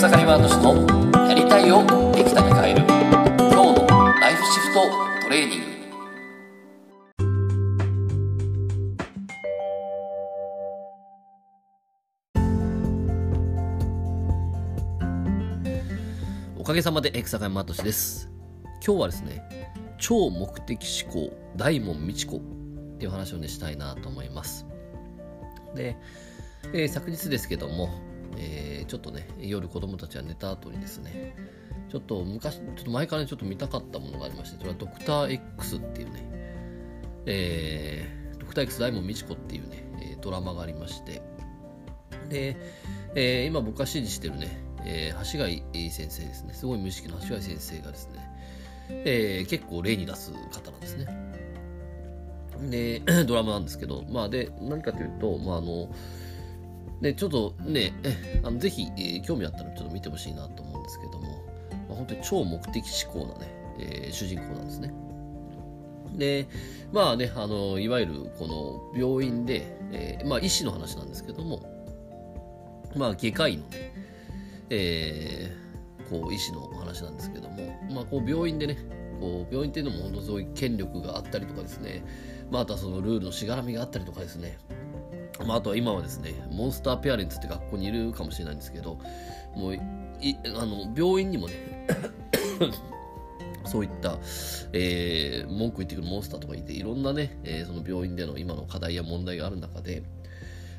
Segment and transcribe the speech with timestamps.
[0.00, 3.86] 草刈ワード氏のやりたいをできたに変える今日の
[4.18, 4.88] ライフシフト
[5.24, 5.66] トレーニング。
[16.58, 18.30] おかげさまで草刈マート氏です。
[18.82, 22.40] 今日はですね超目的思考大門未知子っ
[22.96, 24.64] ていう話をねしたいなと思います。
[25.74, 25.98] で、
[26.72, 31.34] えー、昨日ですけどもえー、ちょっとね、夜子供たちが寝た後にですね、
[31.90, 36.26] ちょっと昔、ちょっと前からちょっと見たかったものがありまして、それはドクター X っていうね、
[37.26, 41.22] えー、ドクター X 大門美智子っていうね、ドラマがありまして、
[42.28, 42.56] で、
[43.14, 48.30] えー、今僕が指示してるね、えー、橋貝先生ですね、すごい無意識の橋貝先生がですね、
[48.88, 51.06] えー、結構例に出す方なんですね。
[52.68, 55.90] で、 ドラマなんですけど、まあで、何かというと、まああの、
[57.00, 57.92] で、ちょっとね、
[58.42, 61.42] あのぜひ、えー、興味あったらちょっと見てほしいなと思うんですけども、
[61.88, 64.92] まあ、本当に超目的思考なね、えー、主人公なんですね。
[66.16, 66.48] で、
[66.92, 71.62] まあね、あの、いわゆるこの病院で、えー、まあ医師の話なんですけども、
[72.96, 73.92] まあ外科医のね、
[74.70, 78.76] えー、こう医師の話なんですけども、まあこう病院でね、
[79.20, 82.04] こう病院っていうのも本当そうい権力があったりとかですね、
[82.50, 84.58] まあ、とはそのルールのしがらみがあったりとかですね、
[85.46, 88.98] まあ、あとは今はですね、モンスターペアレンツって学校にいるかもしれないんですけど、
[89.54, 91.86] もう、いあの病院にもね
[93.64, 94.18] そういった、
[94.74, 100.02] えー、文句言ってくるモンスターとかいて、いろんなね、えー、その病院での今の課題や問題がある中で、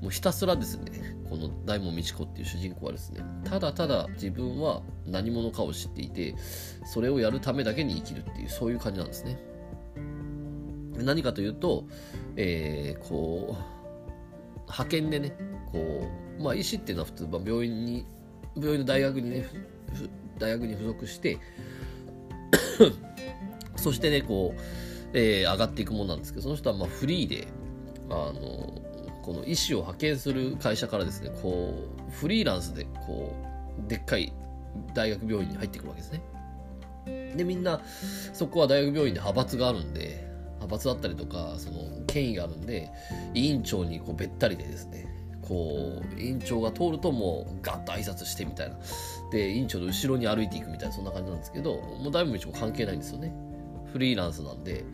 [0.00, 6.34] もうひたすらですね、この大門未知子っていう主人公はですね、ただただ自分は何者かを知っていて、
[6.84, 9.38] それをやるためだけに生きるっていう、そういう感じなんですね。
[10.98, 11.86] 何かというと、
[12.36, 13.73] えー、こう、
[14.66, 15.36] 派遣でね、
[15.72, 18.06] こう、まあ、医師っていうのは普通、まあ、病院に、
[18.56, 19.46] 病院の大学にね、
[20.38, 21.38] 大学に付属して
[23.76, 24.60] そしてね、こう、
[25.12, 27.48] えー、上がっていくものなんですけど、その人はまあフリーで、
[28.10, 28.82] あの、
[29.22, 31.74] この医師を派遣する会社からですね、こ
[32.08, 33.34] う、フリーランスで、こ
[33.84, 34.32] う、でっかい
[34.94, 36.22] 大学病院に入ってくるわけですね。
[37.36, 37.80] で、みんな、
[38.32, 40.33] そこは大学病院で派閥があるんで、
[40.64, 42.90] 派閥だったりとかその権威があるんで
[43.34, 45.06] 委員長にこうべったりでですね
[45.42, 48.76] こう委員長が通るともうガッと挨拶してみたいな。
[49.30, 53.34] で委員長の後ろに歩いていくみたいなそんな感じなんですけどもうだいぶ関係ないんですよね。
[53.92, 54.84] フリーランスなんで。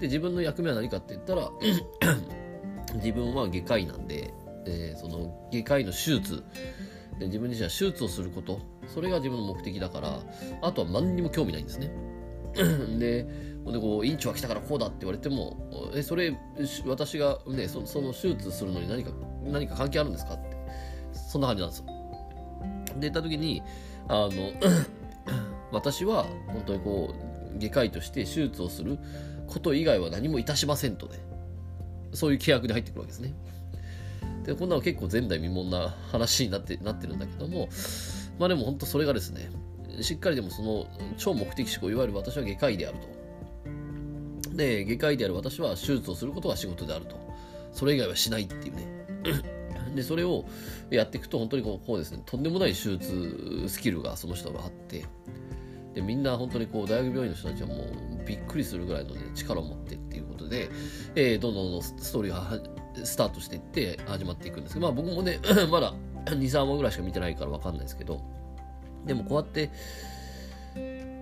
[0.00, 1.50] で自分の役目は何かって言ったら
[2.96, 4.32] 自分は外科医なんで、
[4.66, 6.42] えー、その外科医の手術。
[7.18, 8.60] で自分自身は手術をすること。
[8.92, 10.20] それが自分の目的だから
[10.62, 12.09] あとは何にも興味ないんですね。
[12.54, 13.26] で
[13.66, 16.36] でこう院長が来たからこうだって言われてもえそれ
[16.86, 19.10] 私がねそその手術するのに何か
[19.44, 20.60] 何か関係あるんですかって。
[21.12, 21.86] そんな感じなんですよ。
[22.94, 23.62] で言った時に
[24.08, 24.52] あの
[25.72, 27.14] 私は本当にこ
[27.54, 28.98] う外科医として手術をする
[29.46, 31.18] こと以外は何もいたしませんとね。
[32.12, 33.32] そういう契約で入ってくるわけですね。
[34.44, 37.68] でこんなの結構前代未聞な話になってなってるんだけども
[38.38, 39.50] まあでも本当それがですね
[40.02, 43.20] しっかりでもその超目的思考いわゆる私は外科医であると
[44.60, 47.16] で、外科医である私は手術をすることが仕事であると。
[47.72, 48.86] それ以外はしないっていうね。
[49.94, 50.44] で、それを
[50.90, 55.06] やっていくと、本当にこうこうですね、とんでもない手術スキルがその人があって、
[55.94, 60.70] で、みんな本当にこう、大学病院の人たちはもうびっくりするぐらいの、ね、力を持ってっていうことで、
[61.14, 65.40] えー、どんどんどんストーリーがスタートしていって始まっていくんですけど、まあ僕もね、
[65.70, 65.94] まだ
[66.26, 68.22] 2、3話ぐらいしか見てないからわかんないですけど、
[69.06, 69.70] でもこうやって、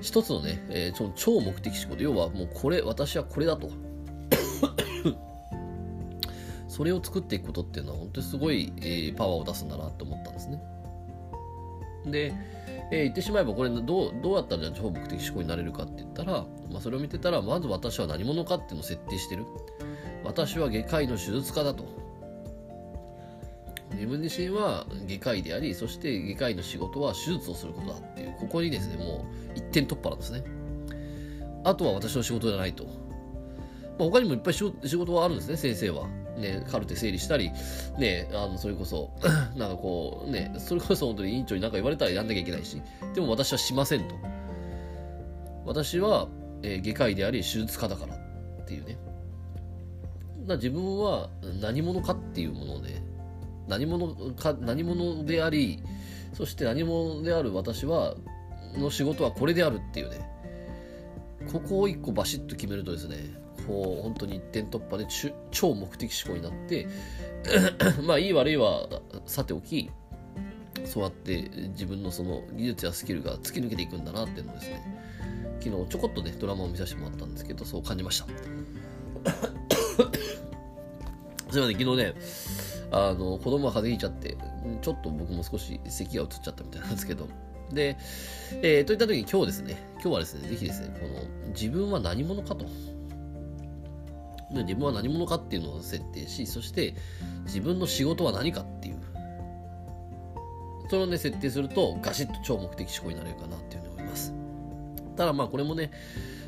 [0.00, 3.70] 一つのね、えー、その超目的思考で、要はもうこれ、私はこれだと。
[6.68, 10.62] それを作っていくことっていうのは本当にすごい、えー、パワーを出すんだなと思ったんですね。
[12.06, 12.34] で、
[12.90, 13.82] えー、言ってしまえばこれどう
[14.22, 19.44] どうやったらじゃ超目的思考になれるかって言ったら、まあ、それを見てたらまず私は何者かっていうのを設定してる
[20.24, 21.84] 私は外科医の手術家だと
[23.94, 30.44] 自分自身は外科医であり、そして外科医の仕事は手術をすることだっていう、ここにですね、もう一点突破なんですね。
[31.64, 32.84] あとは私の仕事じゃないと。
[32.84, 32.90] ま
[34.06, 36.08] あ、他にもいっぱい仕事はあるんですね、先生は。
[36.36, 37.50] ね、カルテ整理したり、
[37.98, 39.10] ね、あの、それこそ、
[39.54, 42.80] なんかこう、ね、それこそ本当に委員長に何か言われたらやんなきゃいけないし、
[43.14, 44.14] でも私はしませんと。
[45.66, 46.28] 私は、
[46.62, 48.98] えー、外科医であり、手術家だからっていうね。
[50.46, 51.28] だ自分は
[51.60, 53.02] 何者かっていうものをね、
[53.68, 55.82] 何者か、何者であり、
[56.34, 58.14] そして何者である私は、
[58.76, 60.28] の仕事はこれであるっていうね、
[61.52, 63.16] ここを一個バシッと決めるとですね、
[63.66, 65.06] こう、本当に一点突破で
[65.50, 66.88] 超目的思考になって、
[68.06, 68.88] まあ、いい悪いは
[69.26, 69.90] さておき、
[70.84, 74.82] そうやって自分のその技術やスキルが突き抜けていくんだなっていうのをですね、
[75.60, 78.26] 昨日ちょこっとね、ドラマを見させてもらったんですけど、そう感じました。
[81.52, 82.14] すいません、昨日ね、
[82.92, 84.36] あの、子供が風邪ひいちゃって、
[84.82, 87.26] ちょっと僕も少し咳が移っちゃったみたいなんですけど、
[87.72, 87.96] で、
[88.62, 92.66] えー、といった時に今日ですね、今日はですね、ぜひですね、この自分は何者かと。
[94.50, 96.94] 自分は何者かっていうのを設定し、そして
[97.44, 98.96] 自分の仕事は何かっていう。
[100.90, 104.34] それをね、設定するとガシッと超目的思考になれるかなっていうふうに思います。
[105.16, 105.90] ただまあこれもね、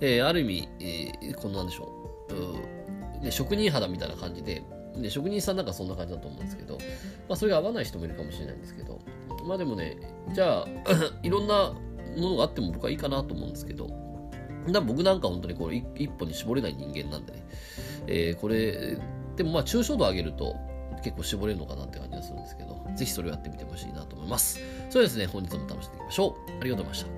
[0.00, 1.88] えー、ある意味、えー、こんなんでしょ
[2.30, 3.18] う。
[3.20, 4.62] うね、職人肌みたいな感じで、
[5.02, 6.78] で、職人さんなんかそんな感じだと思うんですけど、
[7.28, 9.00] まあそれが合わない人もいるかもしれないんですけど、
[9.46, 9.96] まあでもね、
[10.32, 10.66] じゃあ、
[11.22, 11.74] いろんな
[12.16, 13.88] ものがあっても僕はいいかなと思うんですけど、
[14.70, 17.46] だ僕なんか本当にこれ一歩に絞れない人間なんでね、
[18.06, 18.98] えー、これ、
[19.36, 20.56] でもまあ抽象度上げると
[21.02, 24.54] 結構絞れるのかなって感じがするんですけど、ぜひそれをやってみてほしいなと思います。
[24.54, 26.50] それではですね、本日も楽しんでいきましょう。
[26.60, 27.17] ありがとうございました。